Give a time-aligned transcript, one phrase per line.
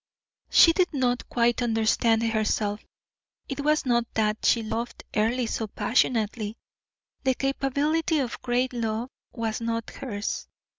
[0.49, 2.83] She did not quite understand herself.
[3.47, 6.57] It was not that she loved Earle so passionately;
[7.23, 10.47] the capability of great love was not hers.